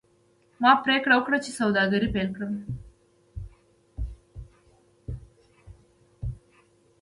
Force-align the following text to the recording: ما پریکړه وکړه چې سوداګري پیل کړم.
ما 0.61 0.71
پریکړه 0.83 1.13
وکړه 1.17 1.37
چې 1.45 1.51
سوداګري 1.59 2.07
پیل 2.13 2.29
کړم. 2.35 2.53